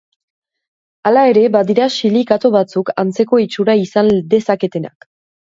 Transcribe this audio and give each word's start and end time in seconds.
Hala 1.09 1.25
ere, 1.33 1.43
badira 1.57 1.89
silikato 1.97 2.51
batzuk 2.57 2.89
antzeko 3.05 3.41
itxura 3.45 3.79
izan 3.83 4.11
dezaketenak. 4.33 5.11